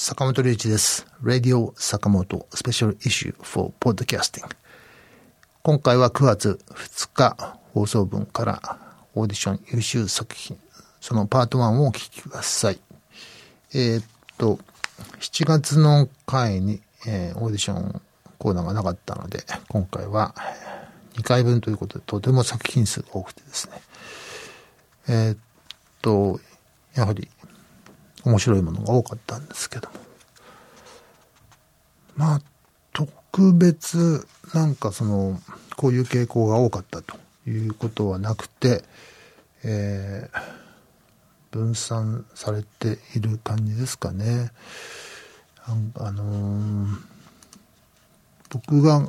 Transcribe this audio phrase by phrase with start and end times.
[0.00, 1.08] 坂本龍一です。
[1.24, 4.48] Radio 坂本 Special Issue for Podcasting。
[5.64, 8.78] 今回は9月2日放送分から
[9.16, 10.56] オーディション優秀作品、
[11.00, 12.78] そのパート1をお聞きください。
[13.74, 14.04] えー、っ
[14.38, 14.60] と、
[15.18, 18.00] 7月の回に、えー、オーディション
[18.38, 20.32] コーナーがなかったので、今回は
[21.14, 23.82] 2回分ということで、とても作品数が多くてですね。
[25.08, 25.38] えー、っ
[26.02, 26.38] と、
[26.94, 27.28] やはり
[28.28, 29.94] 面白いものが多かったんですけども。
[32.14, 32.40] まあ、
[32.92, 35.40] 特別なんかその、
[35.76, 38.84] こういう傾向が多かったということはなくて、
[39.64, 40.42] えー、
[41.50, 44.52] 分散されている感じですかね。
[45.96, 46.86] あのー、
[48.50, 49.06] 僕が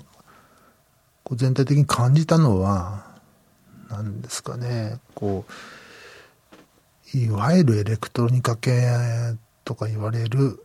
[1.23, 3.06] こう全体的に感じたのは、
[3.90, 5.52] 何ですかね、こう、
[7.13, 8.72] いわゆるエレクトロニカ系
[9.66, 10.63] とか言われる、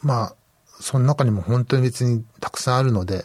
[0.00, 0.36] まあ、
[0.80, 3.24] その中にも本当に別にたくさんあるので、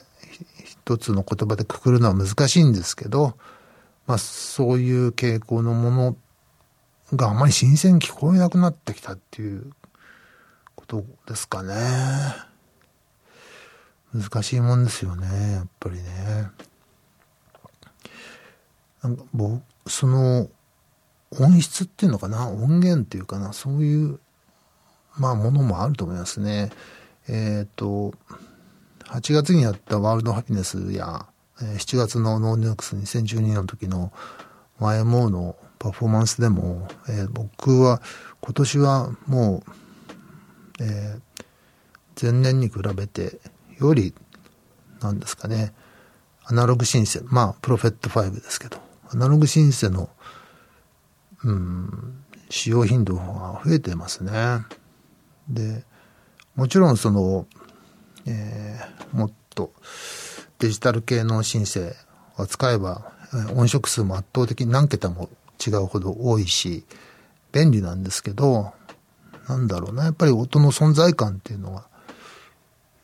[0.66, 3.38] 一つの言葉でくくるのは難しいんですけど、
[4.08, 6.16] まあ、そういう傾向のもの
[7.16, 9.72] があまり新鮮に聞こえなくなってきたっていう
[10.76, 11.74] ことですかね。
[14.14, 16.52] 難しいもんですよね、やっぱりね。
[19.02, 20.50] なんか僕、その、
[21.40, 22.50] 音質っていうのかな？
[22.50, 23.54] 音源っていうかな？
[23.54, 24.20] そういう、
[25.18, 26.72] まあ、ものもあると思いますね。
[27.28, 28.14] えっ、ー、と、
[29.06, 31.26] 8月にやったワールドハピネスや、
[31.58, 34.12] 7月のノーニュークス2012の時の
[34.80, 38.02] YMO のパフォーマンスでも、えー、僕は
[38.42, 39.64] 今年はも
[40.80, 43.40] う、えー、前年に比べて
[43.78, 44.14] より、
[45.02, 45.74] なんですかね、
[46.46, 48.78] アナログシンセ、まあ、プロフェット5ですけど、
[49.10, 50.10] アナログシンセの
[51.44, 54.32] うん、使用頻度が増えてますね。
[55.50, 55.84] で、
[56.56, 57.48] もちろんその、
[58.26, 59.72] えー、もっと
[60.60, 61.94] デジタル系の申請
[62.38, 63.12] を使えば、
[63.56, 65.30] 音色数も圧倒的に何桁も
[65.66, 66.86] 違うほど多いし、
[67.52, 68.74] 便利なんですけど、
[69.48, 71.88] なんだろうな、やっぱり音の存在感っていうのは、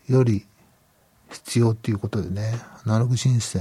[0.08, 0.46] より
[1.30, 3.60] 必要っていうことでね、アナログシンセ、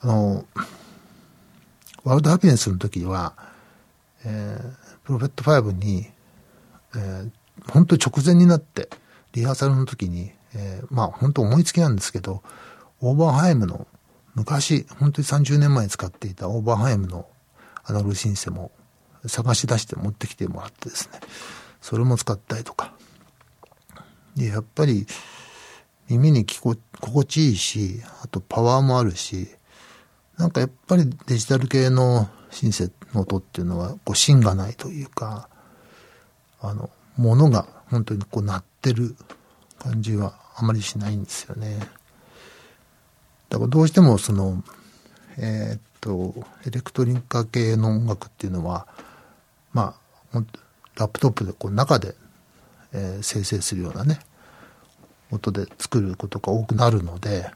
[0.00, 0.44] あの、
[2.06, 3.34] ワールドハピネスの時は、
[4.24, 6.06] えー、プロフェット5に、
[6.94, 7.30] えー、
[7.72, 8.88] 本当直前になって、
[9.32, 12.44] リハーサルの時に、えー、まあ本当思いつきなんですけど、
[13.00, 13.88] オーバーハイムの
[14.36, 17.26] 昔、本当に30年前に使っていたオーバーハイムの
[17.82, 18.70] アナログシンセも
[19.26, 21.18] 探し出して持ってきてもらってですね、
[21.80, 22.92] それも使ったりとか。
[24.36, 25.08] で、やっぱり
[26.08, 29.48] 耳に聞こ心地いいし、あとパワーもあるし、
[30.38, 35.48] なんかやっぱりデジタル系のシンセの音っていうのは、こう芯がないというか、
[36.60, 39.16] あの、ものが本当にこう鳴ってる
[39.78, 41.78] 感じはあまりしないんですよね。
[43.48, 44.62] だからどうしてもその、
[45.38, 46.34] えー、っと、
[46.66, 48.86] エレクトリンカ系の音楽っていうのは、
[49.72, 49.94] ま
[50.32, 50.42] あ、
[50.96, 52.14] ラップトップでこう中で、
[52.92, 54.18] えー、生成するようなね、
[55.30, 57.50] 音で作ることが多くなるので、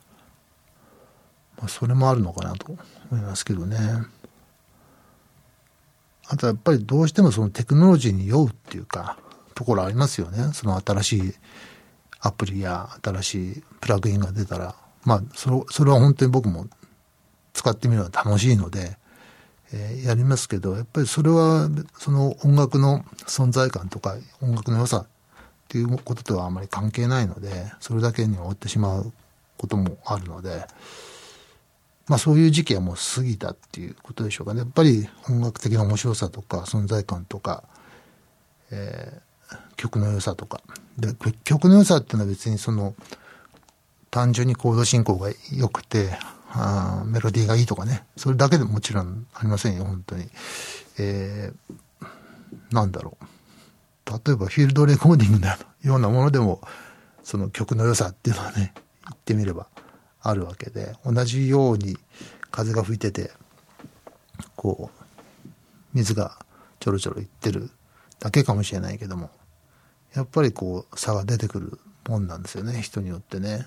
[1.60, 2.76] まあ、それもあるのかなと
[3.10, 3.78] 思いますけどね。
[6.28, 9.18] あとやっぱりどうしてもそのテクノロジーに酔うっていうか、
[9.54, 10.52] ところありますよね。
[10.54, 11.34] その新しい
[12.20, 16.66] アプリや新しいプラグインが出たら、まあ、それ、それは本当に僕も
[17.52, 18.96] 使ってみるのは楽しいので、
[19.72, 21.68] えー、やりますけど、やっぱりそれは、
[21.98, 25.06] その音楽の存在感とか、音楽の良さっ
[25.68, 29.12] ていうこととはあまり関係ないので、それだけに終わってしまう
[29.56, 30.66] こともあるので、
[32.10, 34.58] まあそういう時期はもう過ぎたっていうことでしょうかね。
[34.58, 37.62] やっぱり音楽的な面白さとか存在感とか、
[38.72, 40.60] えー、曲の良さとか。
[40.98, 42.96] で、曲の良さっていうのは別にその、
[44.10, 46.18] 単純にコード進行が良くて、
[46.48, 48.02] あメロディーがいいとかね。
[48.16, 50.28] それだけでももちろんありませんよ、本当に。
[50.98, 54.10] えー、なんだろう。
[54.10, 55.46] 例えばフィールドレコーディングの
[55.84, 56.60] ようなものでも、
[57.22, 58.74] その曲の良さっていうのはね、
[59.04, 59.68] 言ってみれば
[60.22, 61.96] あるわけで、同じように
[62.50, 63.30] 風が吹いてて、
[64.56, 65.48] こう、
[65.94, 66.38] 水が
[66.78, 67.70] ちょろちょろいってる
[68.18, 69.30] だけかもしれないけども、
[70.14, 73.66] やっぱりこう差が出てくるもんなんですよね、人によってね。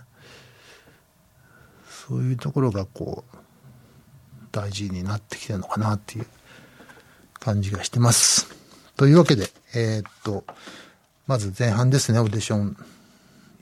[2.07, 3.37] そういうところがこう、
[4.51, 6.27] 大事になってきてるのかなっていう
[7.39, 8.47] 感じがしてます。
[8.95, 10.45] というわけで、えー、っと、
[11.25, 12.77] まず前半ですね、オーディション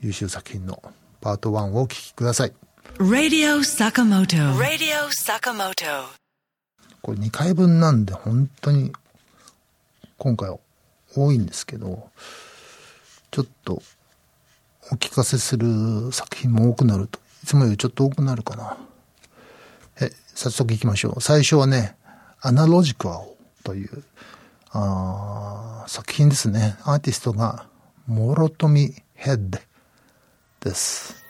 [0.00, 0.82] 優秀作品の
[1.20, 2.52] パート1をお聴きください。
[2.98, 6.06] Radio Sakamoto Radio Sakamoto
[7.00, 8.92] これ2回分なんで本当に
[10.18, 10.58] 今回は
[11.16, 12.10] 多いんですけど
[13.30, 13.82] ちょっと
[14.92, 17.18] お聞かせする作品も多くなると。
[17.42, 18.76] いつもよりちょっと多くなるかな。
[20.00, 21.20] え、早速行きましょう。
[21.20, 21.96] 最初はね、
[22.40, 24.02] アナロジカルという、
[24.70, 26.76] あ作品ですね。
[26.82, 27.66] アーティストが、
[28.06, 29.58] モロトミヘッド
[30.60, 31.21] です。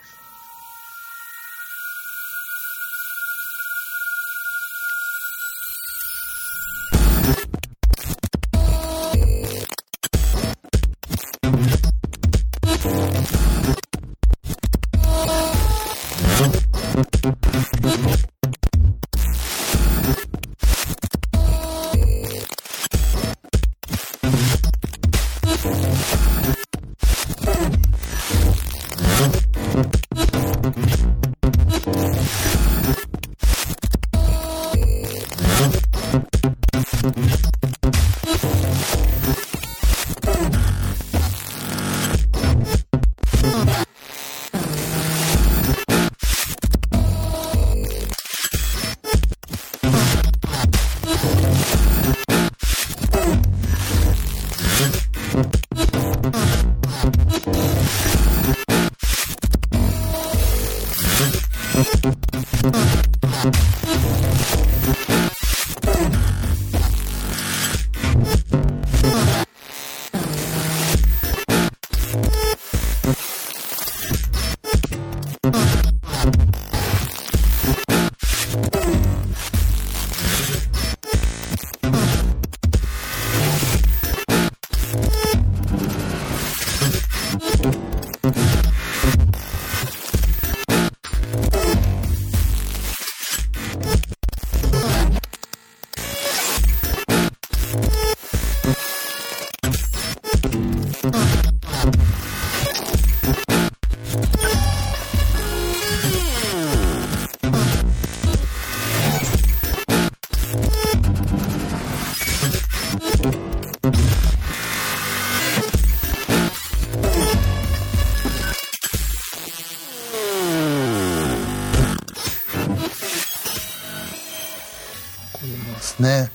[126.03, 126.31] ね。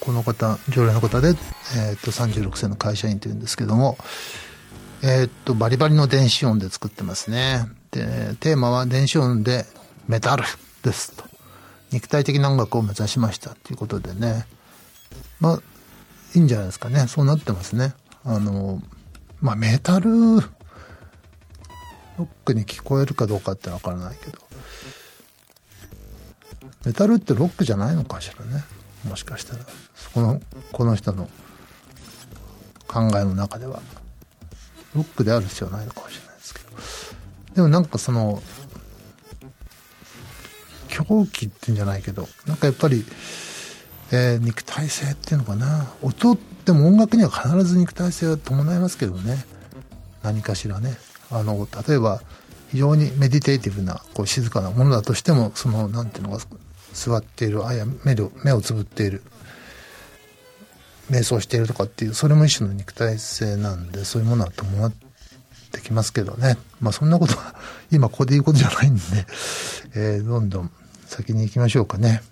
[0.00, 1.28] この方、常連の方で、
[1.76, 3.98] えっ、と、36歳の会社員というんですけども、
[5.02, 7.66] えっ、と、バリバリの電子音で作ってますね。
[7.90, 9.66] で、テーマは電子音で
[10.08, 10.44] メタル
[10.82, 11.24] ですと。
[11.90, 14.46] 肉体的な音楽を目指しましたっていうことでね。
[15.40, 15.62] まあ、
[16.34, 17.06] いいんじゃないですかね。
[17.08, 17.94] そうなってますね。
[18.24, 18.80] あの、
[19.40, 20.40] まあ、メタル、ロ
[22.18, 24.38] ックに聞こえるかどうかってわからないけど、
[26.84, 28.64] メタルってロックじゃないのかしらね。
[29.04, 29.64] もしかしたら。
[30.14, 30.40] この
[30.72, 31.28] この人の
[32.86, 33.82] 考えの中では。
[34.94, 36.66] ロックである必要はないのかもしれないですけど。
[37.54, 38.42] でもなんかその
[40.88, 43.04] 狂気ってんじゃないけどなんかやっぱり、
[44.10, 45.92] えー、肉体性っていうのかな。
[46.02, 49.44] 音っても音楽には必ず肉体性は伴いますけどね。
[50.22, 50.96] 何かしらね。
[51.30, 52.22] あの例えば
[52.70, 56.44] 非常にメディテイティブなこう静かなものだとしてもそのなんていうのか
[56.92, 59.22] 座っているあや目を目をつぶっている。
[61.10, 64.92] 瞑想しているとかっていうそれも一種の肉体性なんでそういうものは伴っ
[65.72, 66.56] てきますけどね。
[66.80, 67.54] まあそんなことは
[67.90, 69.02] 今ここで言うことじゃないんで、
[69.94, 70.70] えー、どんどん
[71.06, 72.22] 先に行きましょうかね。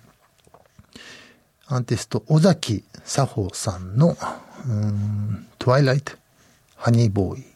[1.67, 4.17] アーティスト尾崎佐穂さんの
[4.67, 6.15] 「うんトワイライト
[6.77, 7.47] ハニーボーイ」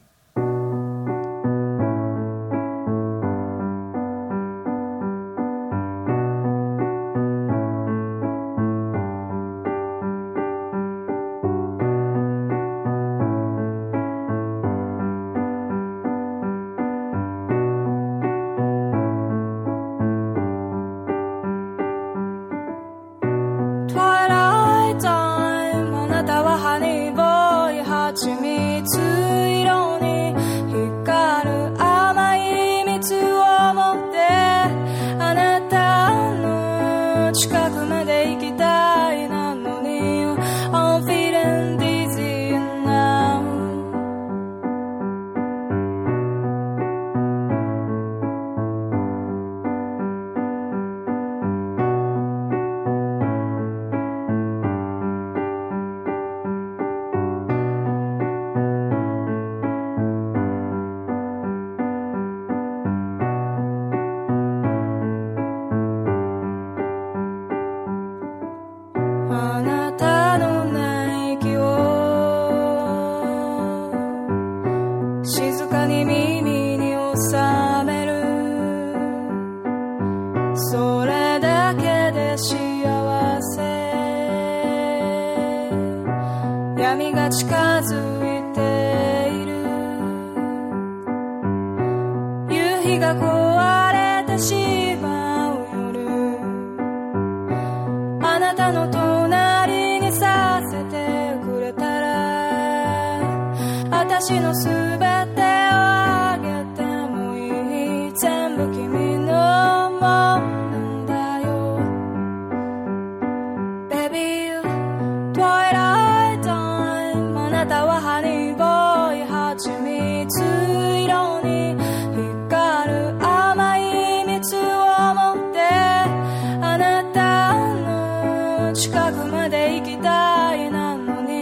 [128.82, 131.40] 近くまで行きたいなのに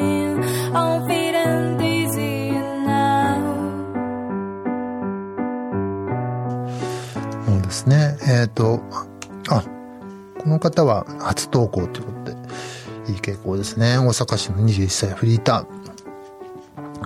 [0.75, 2.53] I'm feeling dizzy
[2.85, 3.57] now
[7.47, 8.19] そうですね。
[8.29, 8.83] えっ、と、
[9.49, 9.65] あ、
[10.39, 12.37] この方は初投稿ということで、
[13.11, 13.97] いい傾向ですね。
[13.97, 15.65] 大阪市の21歳フリータ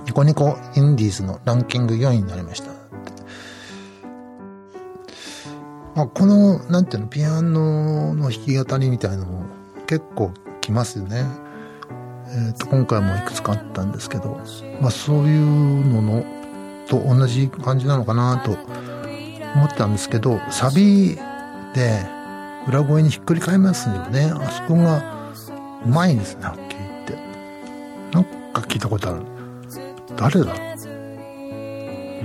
[0.01, 0.03] ー。
[0.03, 2.71] ニコニコインディーズのランキング4位になりました。
[5.95, 9.45] まあ、この、なんていうの、ピアノの弾き語りみたいのも
[9.85, 11.25] 結構きますよね。
[12.27, 14.39] えっ、と、今回もいくつかあったんですけど、
[14.81, 16.25] まあ、そういうのの、
[16.87, 18.51] と同じ感じなのかなと
[19.55, 21.17] 思ったんですけど、サビ
[21.73, 22.05] で
[22.67, 24.31] 裏声にひっくり返りますよね。
[24.35, 25.31] あそこが
[25.85, 27.17] うまいですね、はっきり言って。
[28.11, 28.23] なん
[28.53, 29.21] か聞いたことある。
[30.15, 30.53] 誰だ？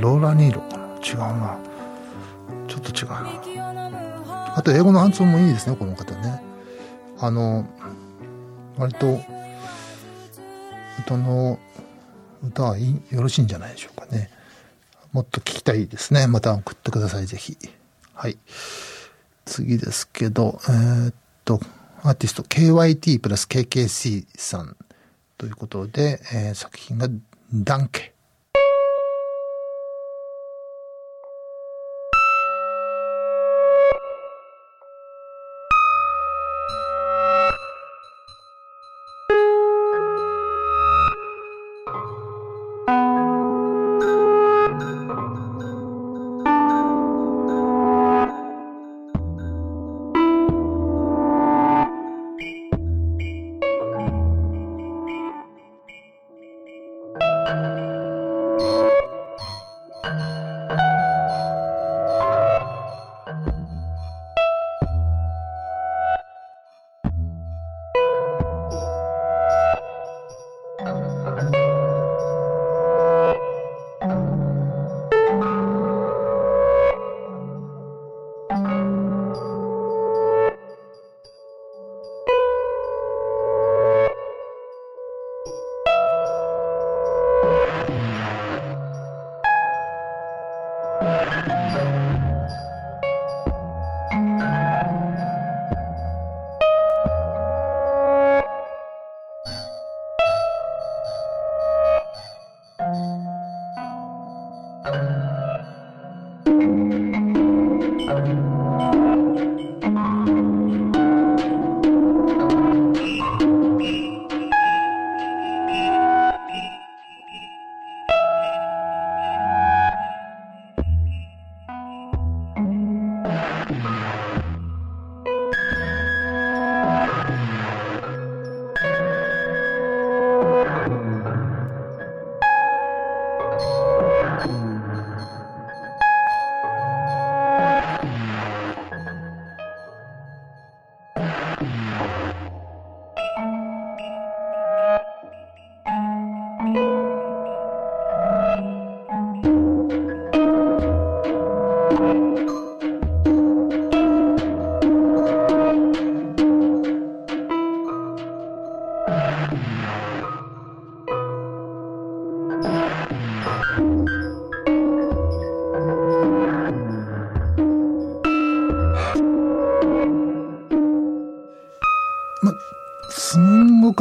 [0.00, 0.85] ローラ・ニーロかな？
[1.02, 1.59] 違うな。
[2.69, 4.55] ちょっと違うな。
[4.57, 6.43] あと英語の発音もいいですね、この方ね。
[7.20, 7.66] あの、
[8.78, 9.20] 割と、
[11.00, 11.58] 歌の、
[12.42, 14.30] 歌はよろしいんじゃないでしょうかね。
[15.12, 16.26] もっと聞きたいですね。
[16.26, 17.58] また送ってください、ぜひ。
[18.14, 18.38] はい。
[19.44, 21.60] 次ですけど、えーっと、
[22.02, 24.76] アーティスト KYT プラス KKC さん
[25.36, 27.08] ということで、えー作品が
[27.52, 28.14] ダンケ。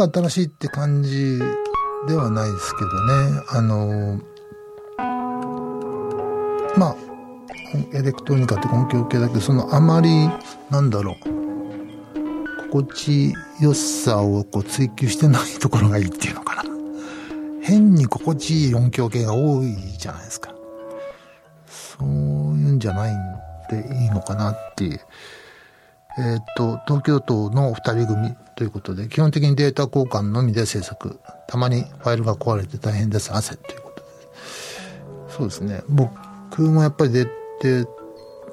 [0.08, 1.40] く新しいって感じ
[2.08, 3.44] ではないですけどね。
[3.50, 4.22] あの、
[6.78, 6.96] まあ、
[7.94, 10.30] エレクトロニカって音響系だけど、そのあまり、
[10.70, 16.64] なんだろう、心地よさをこう追求してないところがいいっていうのかな。
[17.62, 20.54] 変に心地いい音響系が多いじゃないですか。
[21.68, 23.18] そういうんじゃないん
[23.70, 25.00] でいいのかなっていう。
[26.18, 31.18] えっ、と、東京都の二人組ということで、基本的にデータ交換のみで制作。
[31.48, 34.08] たまにファイルが壊れて大変です、汗ということで。
[35.30, 35.82] そうですね。
[35.88, 37.32] 僕もやっぱり出て、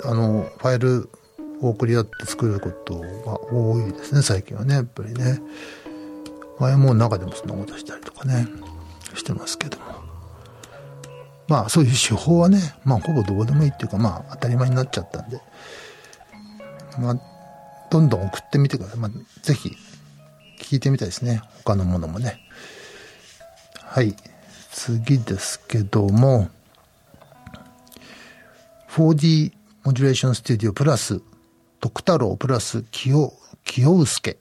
[0.05, 1.11] あの、ファイル
[1.61, 5.41] を送り合って作ることが多いですね、最近はね、やっぱりね。
[6.61, 8.47] 前も中でもそんなことしたりとかね、
[9.13, 9.85] してますけども。
[11.49, 15.41] まあそういう手法はね、まあほぼどうでもいいっていうか、まあ当たり前になっちゃったんで、
[17.01, 17.17] まあ、
[17.91, 18.99] どんどん送ってみてください。
[19.01, 19.11] まあ、
[19.43, 19.73] ぜひ、
[20.67, 21.43] 聞いてみたいですね。
[21.65, 22.41] 他のものもね。
[23.85, 24.17] はい。
[24.73, 26.51] 次ですけども、
[28.89, 29.53] 4D
[29.85, 31.23] モジュレーションスタジオプラス、
[31.81, 33.33] 徳太郎プラス清、
[33.65, 34.39] 清介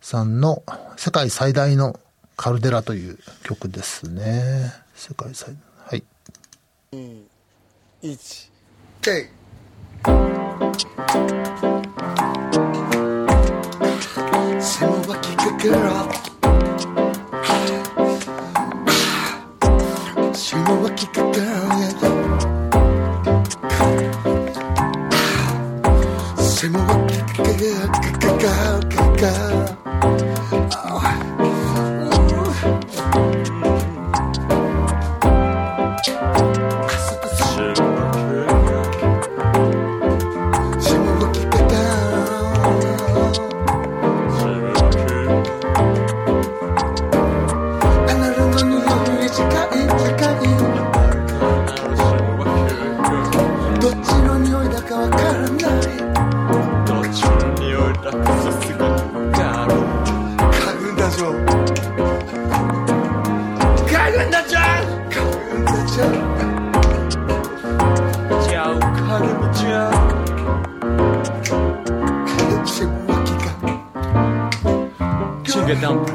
[0.00, 0.64] さんの
[0.96, 2.00] 世界最大の
[2.36, 4.72] カルデラという曲ですね。
[4.96, 5.58] 世界最大。
[5.90, 6.02] はい。
[6.92, 7.22] 2、
[8.02, 8.50] 1、
[9.02, 9.30] K!
[15.66, 16.12] Girl.
[20.34, 21.70] She know girl,
[27.60, 27.86] yeah.
[28.20, 29.55] Girl, girl, girl,
[65.96, 66.02] 叫
[68.82, 69.62] 他认真，
[72.26, 73.08] 他不听我
[73.40, 73.46] 的，
[75.44, 76.06] 这个当铺。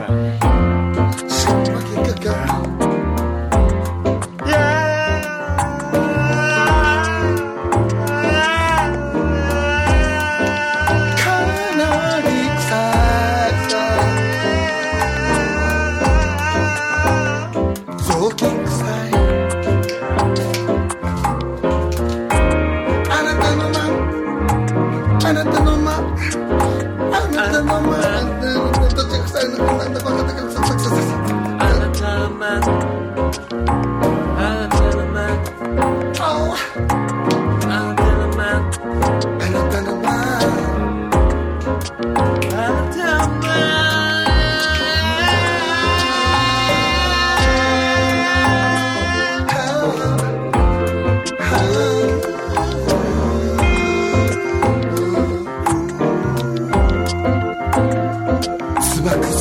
[59.02, 59.32] Girl.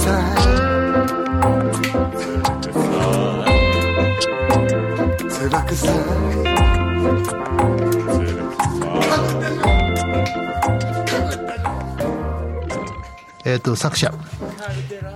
[13.60, 14.12] と、作者。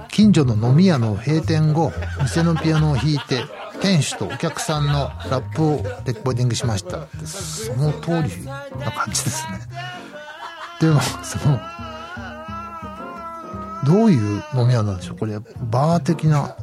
[0.09, 3.45] 近所の飲み屋の閉店後、店のピアノを弾いて、
[3.81, 7.09] 店主とお客さんのラップをレコーディングしました。
[7.27, 9.61] その通りな感じですね。
[10.81, 11.59] でも、その、
[13.95, 15.19] どういう飲み屋なんでしょう？
[15.19, 15.39] これ、
[15.71, 16.57] バー的な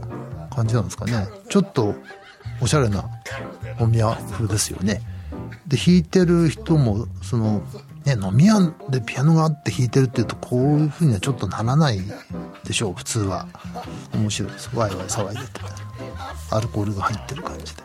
[0.53, 1.29] 感じなんですかね。
[1.47, 1.95] ちょっと、
[2.61, 3.05] おしゃれな
[3.79, 5.01] 飲み屋風ですよね。
[5.65, 7.63] で、弾いてる人も、その、
[8.03, 12.01] ね、飲み屋でピアノがあって弾いてるっていうと、こういうふうにはちょっとならない
[12.65, 13.47] でしょう、普通は。
[14.13, 14.69] 面白いです。
[14.75, 15.61] ワイワイ騒いでて。
[16.49, 17.83] アルコールが入ってる感じで。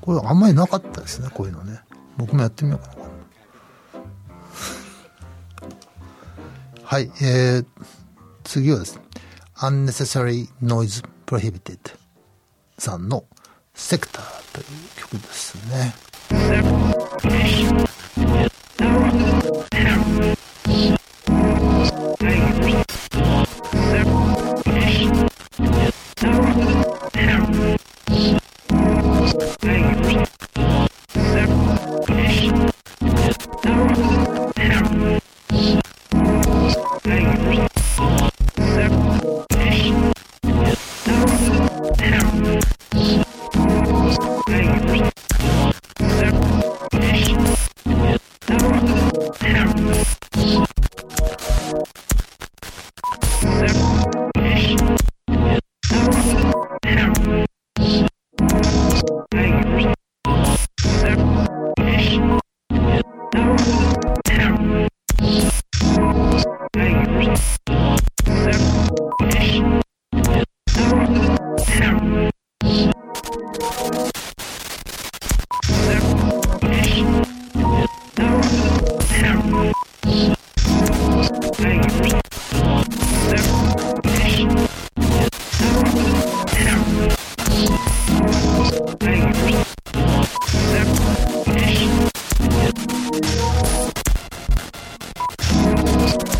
[0.00, 1.80] これあんまりなかったですね、こういうのね。
[2.16, 3.06] 僕もやってみようかな。
[6.84, 7.66] はい、えー、
[8.46, 9.02] 次はですね、
[9.56, 11.78] Unnecessary Noise Prohibited
[12.78, 13.24] さんの
[13.74, 15.94] Sector という曲ですね。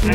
[0.07, 0.12] は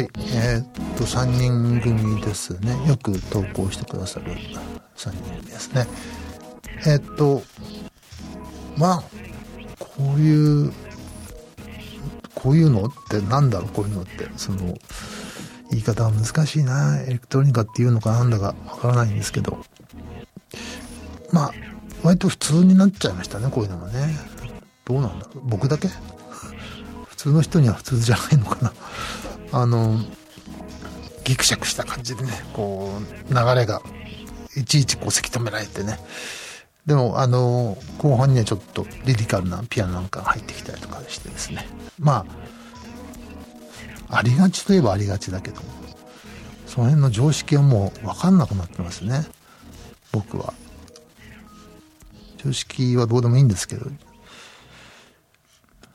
[0.00, 2.88] い、えー、っと3人組ですね。
[2.88, 4.32] よく投稿してくださる
[4.96, 5.86] 3人組ですね。
[6.84, 7.44] えー、っと
[8.76, 9.15] まあ
[9.96, 10.72] こういう、
[12.34, 14.28] こういうのってなんだろう、こういうのって。
[14.36, 14.76] その、
[15.70, 17.00] 言い方は難しいな。
[17.02, 19.58] エレクトロニカっていうのかなんだかわからないんですけど。
[21.32, 21.52] まあ、
[22.02, 24.16] 割と普通になっちゃいましたね、こういうのもね。
[24.84, 25.40] どうなんだろう。
[25.44, 25.88] 僕だけ？
[27.08, 28.72] 普通の人には普通じゃないのかな。
[29.52, 29.98] あの、
[31.24, 33.82] ギクシャクした感じでね、こう、流れが、
[34.56, 35.98] いちいちこう、せき止められてね。
[36.86, 41.66] でも、あの、後半にはちょっとリリカルなピアノなんかが入ってきたりとかしてですね。
[41.98, 42.24] ま
[44.08, 45.60] あ、ありがちといえばありがちだけど、
[46.66, 49.26] その辺の常識はもう分かんなくなってますね。
[50.12, 50.54] 僕は。
[52.36, 53.90] 常識はどうでもいいんですけど、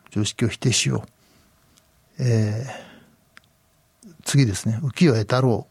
[0.10, 1.06] 常識を否定しよ
[2.20, 2.24] う。
[2.24, 4.78] えー、次ですね。
[4.82, 5.68] 浮世得太郎、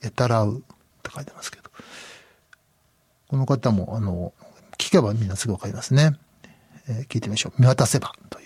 [0.00, 0.62] 得たらうっ
[1.02, 1.61] て書いてますけど。
[3.32, 4.34] この方も、あの、
[4.76, 6.18] 聞けばみんなすぐわかりますね。
[6.86, 7.62] えー、聞いてみましょう。
[7.62, 8.38] 見渡せばと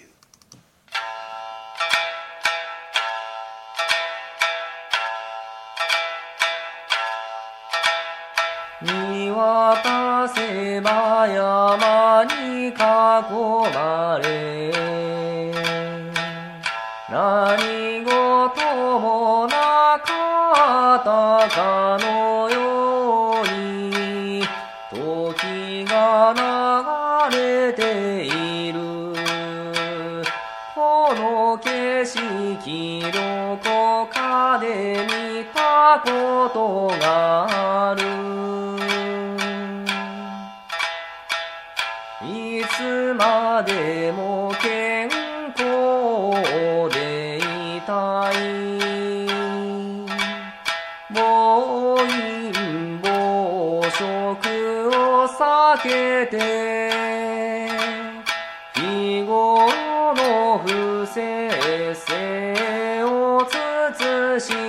[36.01, 38.03] ことがある。
[42.29, 45.09] いつまでも健
[45.57, 48.37] 康でいたい。
[51.15, 55.39] 暴飲暴食を避
[55.83, 57.71] けて
[58.75, 63.47] 日頃の不正性を
[64.39, 64.66] 慎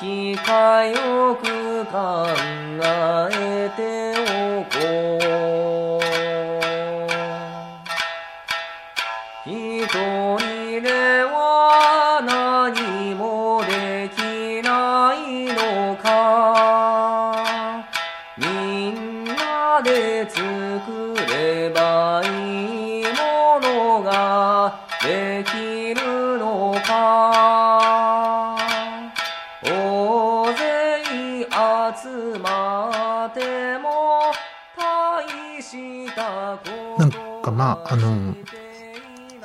[0.00, 2.26] 機かよく考
[37.50, 38.36] かまあ、あの、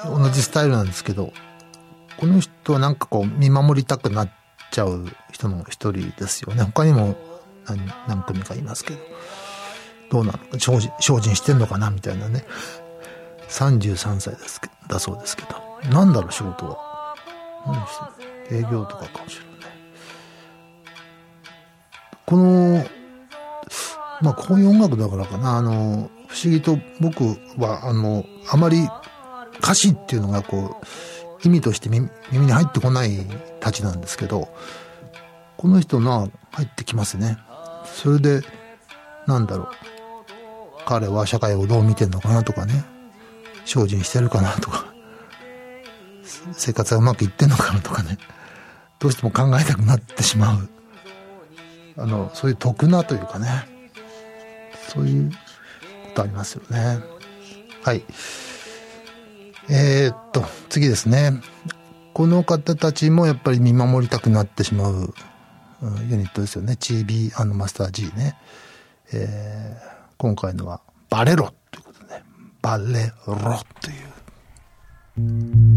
[0.06, 1.34] 同じスタイルなんですけど、
[2.18, 4.32] この人はなんかこう見守りたくなっ
[4.72, 6.64] ちゃう人の一人ですよね。
[6.64, 7.16] 他にも
[7.66, 9.00] 何何組かいますけど、
[10.12, 12.46] どうなの、精進精進してんのかなみたいなね。
[13.50, 15.66] 33歳ですけだそうですけど。
[15.92, 17.16] なんだろう、仕事は。
[17.66, 19.56] 何してん営業とかかもしれない。
[22.26, 22.86] この、
[24.22, 27.24] まあこういう音楽だからかな、あの、不思議と僕
[27.58, 28.90] は、あの、あまり
[29.60, 33.26] 歌詞っていうのがこう、意味として耳に入ってこない
[33.62, 34.50] たちなんですけど、
[35.56, 37.38] この人の入ってきますね。
[37.86, 38.42] それで、
[39.28, 39.68] なんだろう。
[40.86, 42.84] 彼は社会をどう見てんのかなとかね。
[43.64, 44.94] 精進してるかなとか。
[46.52, 48.18] 生活はうまくいってんのかなとかね。
[49.00, 50.70] どうしても考えたくなってしまう。
[51.98, 53.48] あの、そういう得なというかね。
[54.90, 55.32] そういう
[56.16, 57.00] とありますよね。
[57.84, 58.04] はい。
[59.70, 61.34] えー、っと、次ですね。
[62.14, 65.14] この方たちもやっぱり見守りたくなってしまう、
[66.10, 66.76] ユニットですよね。
[66.78, 68.38] チービーマスター G ね。
[69.14, 72.24] えー今回のはバレロということでね。
[72.62, 73.36] バレロ
[73.82, 75.75] という。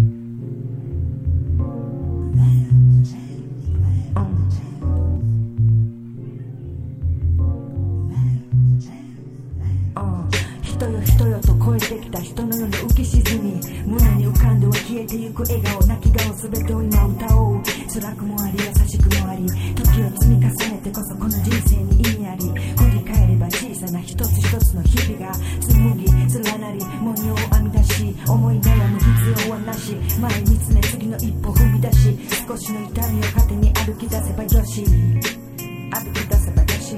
[10.79, 17.63] 人よ人よと超えてきた人のように浮き沈み胸に浮かんでは消えてゆく笑顔泣き顔すべてを今歌おう
[17.93, 25.35] 辛くもあり優しくもあり時を積み重ねてこそこの人生に意味あり振り返れば小さな一つ一つの日々が
[25.67, 36.95] 紡ぎ連なり文様を編み出し思い悩む必要はなし前に詰め次の一歩踏み出し少しの痛みを糧に歩き出せばよし歩き出せばよし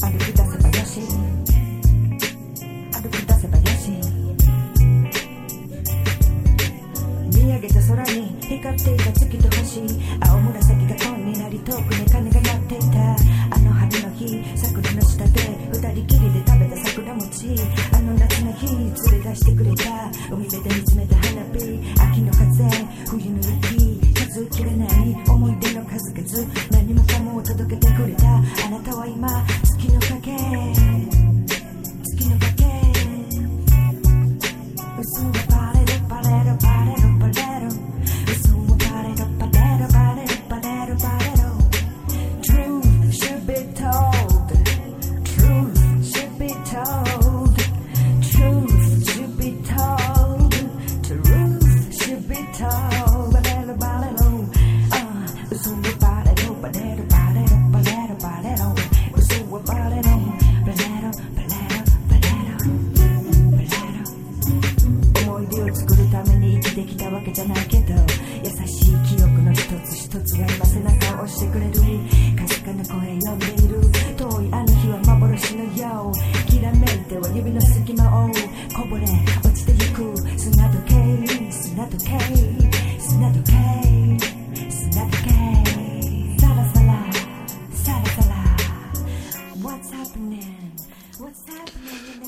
[0.00, 1.29] 歩き出せばよし
[20.30, 20.89] た海辺で見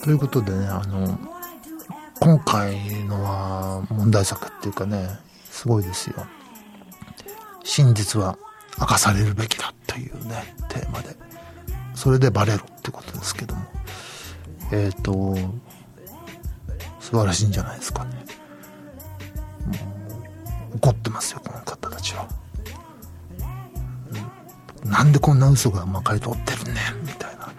[0.03, 1.19] ということでね、あの、
[2.21, 5.09] 今回のは問題作っていうかね、
[5.45, 6.27] すごいですよ。
[7.63, 8.37] 真実は
[8.81, 11.17] 明かされるべきだというね、テーマで。
[11.95, 13.63] それでバレろってことですけども。
[14.73, 15.37] えっ、と、
[16.99, 18.25] 素晴らしいんじゃないですかね。
[20.75, 22.27] 怒ってますよ、この方たちは。
[24.85, 27.53] なんでこんな嘘がまかり通ってるね、みたいな。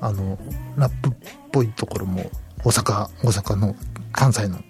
[0.00, 0.38] あの、
[0.76, 1.10] ラップ
[1.58, 2.30] ぽいところも
[2.64, 3.74] 大阪、大阪の
[4.12, 4.60] 関西の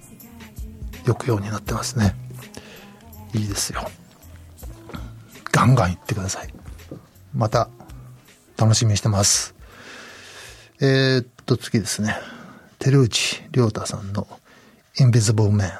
[1.04, 2.14] 抑揚になってますね。
[3.34, 3.90] いいですよ。
[5.52, 6.48] ガンガン行ってください。
[7.34, 7.68] また、
[8.56, 9.54] 楽しみにしてます。
[10.80, 12.16] えー、っと、次ですね。
[12.78, 14.26] 照内亮太さんの
[14.98, 15.70] インビズボーメン。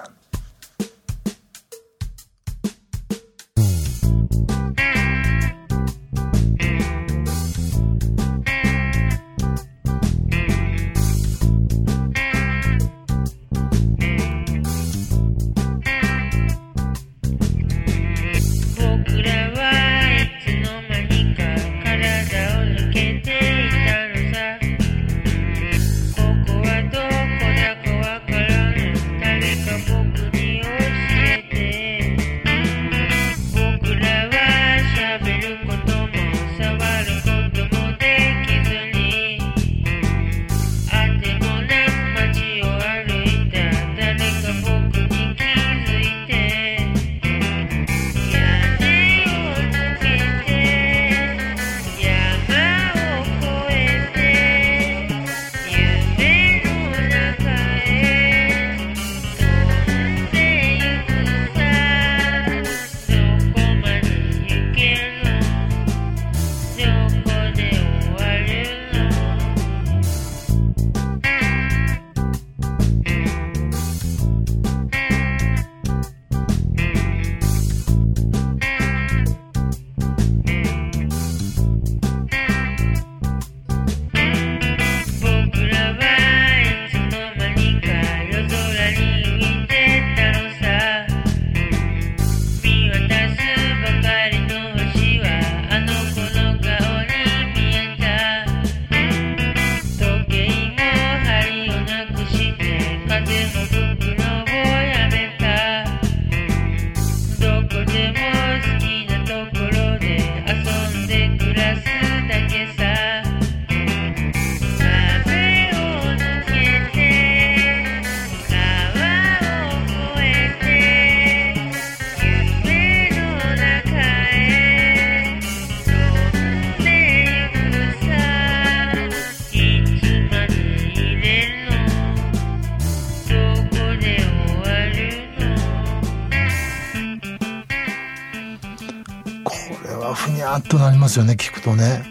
[141.09, 142.05] ますよね聞くとね。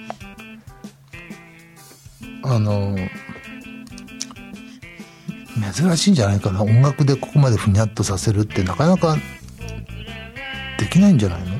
[2.44, 2.98] あの
[5.72, 6.64] 珍しいんじゃないかな。
[6.64, 9.16] 音楽でここまでふにゃっとさせるってなかなか
[10.80, 11.60] できないんじゃないの？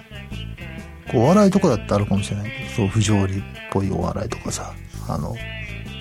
[1.12, 4.74] こうお笑いとかだってあるかもしれないけどそう不条理っぽいお笑いとかさ
[5.08, 5.36] あの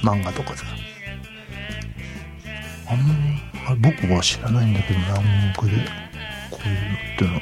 [0.02, 0.64] 漫画とかさ。
[2.88, 5.72] あんまあ僕は知らないんだけどな音楽で
[6.50, 7.36] こういうのっていうの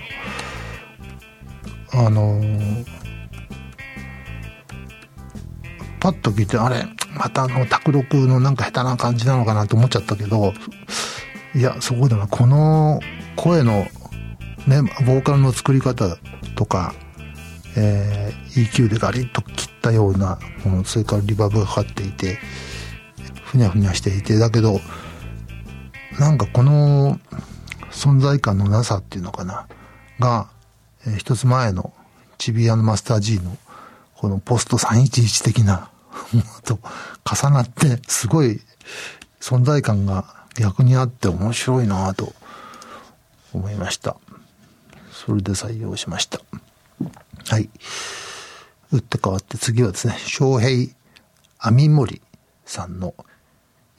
[2.03, 2.09] は。
[2.09, 3.04] あのー
[6.05, 6.85] パッと聞いてあれ
[7.17, 10.53] またあの卓録のなんか下手な感じなのかなと思っちゃったけど
[11.55, 13.01] いやそこでもこの
[13.37, 13.87] 声の
[14.67, 16.19] ねボーカルの作り方
[16.57, 16.95] とか、
[17.79, 22.39] えー EQ でガリッと切ったようなものそれからリバーブがかかっていて
[23.47, 24.81] ふにゃふにゃしていてだけど
[26.21, 27.19] なんかこの
[27.91, 29.67] 存在感のなさっていうのかな
[30.21, 30.49] が、
[31.07, 31.95] えー一つ前の
[32.37, 33.57] チビアのマスター G の
[34.17, 35.91] このポスト311的な
[36.65, 36.79] と
[37.25, 38.61] 重なってすごい
[39.41, 42.35] 存在感が逆にあって面白いなと
[43.53, 44.17] 思いました。
[45.13, 46.41] それで採用しました。
[47.49, 47.69] はい。
[48.93, 50.93] 打って変わって次はですね昌平
[51.59, 52.23] 網森
[52.65, 53.15] さんの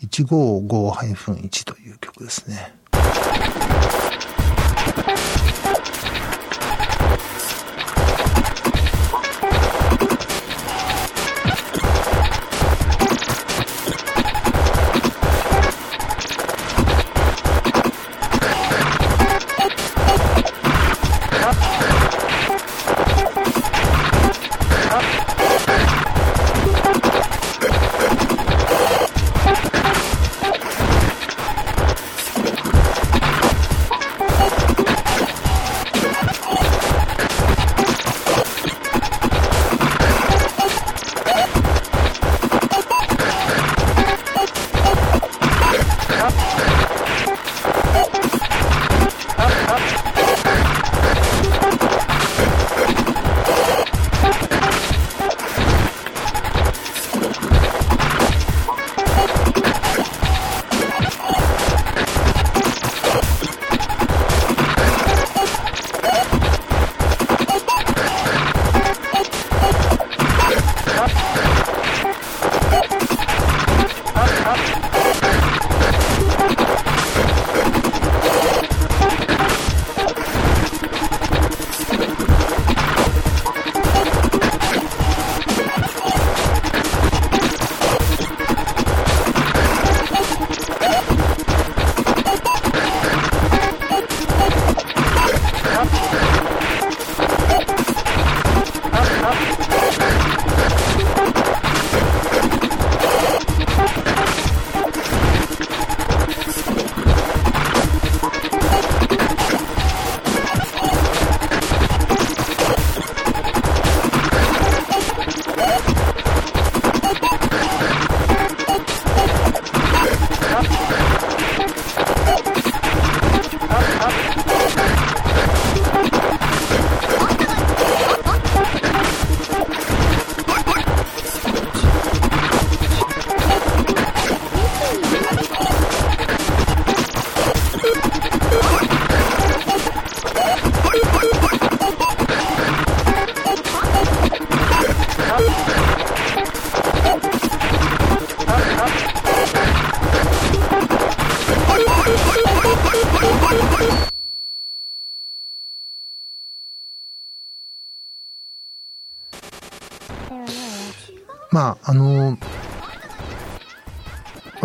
[0.04, 2.74] 155-1という曲ですね。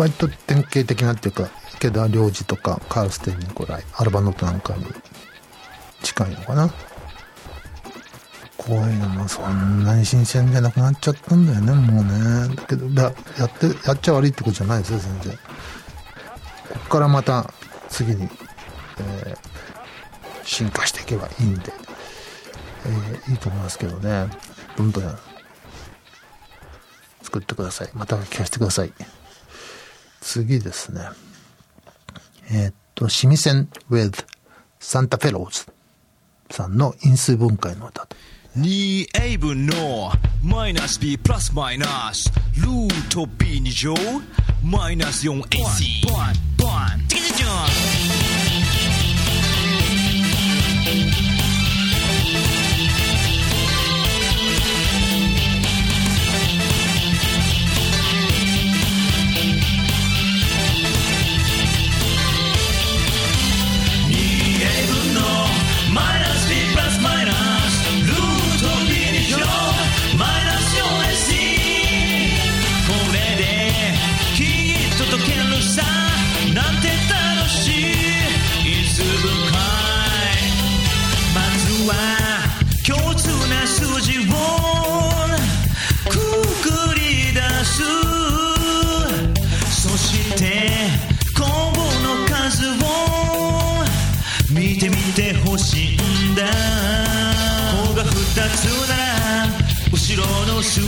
[0.01, 4.85] 割と典型的なっていうか池田良二とかカールステン・ニコライアルバノットなんかに
[6.01, 6.73] 近いのかな。
[8.57, 12.03] こういうのもそんなに新鮮じゃなくなっちゃったんだよねもう
[12.49, 12.55] ね。
[12.55, 15.33] だけどだやってやっちゃ悪いってことじゃないですよ全然。
[15.33, 15.39] こ
[16.73, 17.53] こからまた
[17.89, 18.29] 次に、
[18.99, 19.51] えー
[20.43, 21.71] 進化していけばいいんで、
[22.85, 24.27] えーいいと思いますけどね。
[24.75, 25.17] どんどん
[27.21, 27.89] 作ってください。
[27.93, 28.93] また聞かせてください。
[30.21, 31.01] 次ですね。
[32.51, 34.25] えーっと「シミセン with
[34.79, 35.65] サンタフェローズ」
[36.49, 38.15] さんの因数分解の歌と。
[38.57, 40.11] 2A 分の
[40.43, 43.95] マイナス B プラスマイナスルート B2 乗
[44.61, 48.30] マイナス 4AC バンバンチキチキン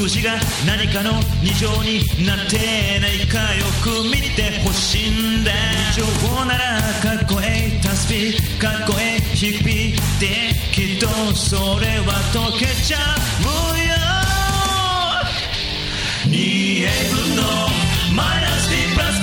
[0.03, 0.31] の数字が
[0.67, 5.51] 何かの二乗になってないかよく見てほしいんだ
[5.95, 10.27] 2乗ならかっこええタスピかっこええヒッピーで
[10.73, 12.97] きっとそれは溶けちゃ
[13.39, 13.43] う
[13.79, 13.93] よ
[16.27, 17.43] 2A 分の
[18.15, 19.22] マイナス B プラスマイ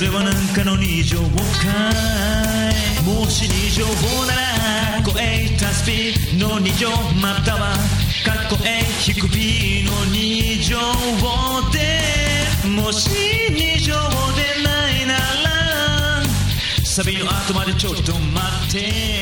[0.00, 6.88] れはなんかの二乗かいもし二乗法ならかっこええタスピの二乗
[7.20, 7.76] または
[8.24, 10.76] かっこええ低 P の二乗
[11.70, 12.00] で
[12.68, 13.10] もし
[13.50, 13.94] 二乗
[14.36, 15.20] でないなら
[16.84, 19.20] サビの後までちょっと待って。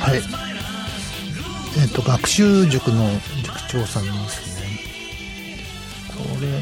[0.00, 0.22] はい。
[1.78, 3.10] えっ、と学習塾の
[3.42, 4.49] 塾長さんです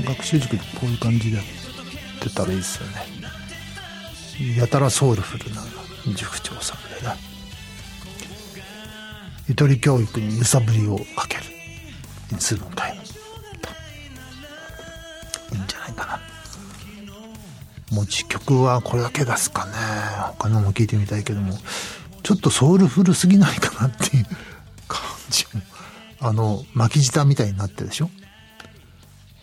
[0.05, 1.47] 学習塾でこういう感じでやっ
[2.21, 4.57] てたらいいですよね。
[4.57, 5.63] やたらソウルフルな
[6.15, 7.17] 塾長さんでね
[9.49, 11.45] ゆとり教育に揺さぶりをかける。
[12.31, 12.99] 因数分解い
[15.55, 16.21] いいんじゃないかな。
[17.91, 19.73] 持ち曲はこれだけ出すかね。
[20.39, 21.59] 他のも聞いてみたいけども。
[22.23, 24.27] ちょっとソウルフルすぎないかなっていう
[24.87, 25.01] 感
[25.31, 25.63] じも。
[26.21, 28.11] あの巻き舌みたいになってるでしょ。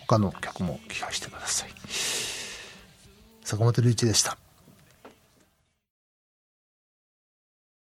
[0.08, 1.70] 他の曲も聞かせてください。
[3.44, 4.38] 坂本龍一でした。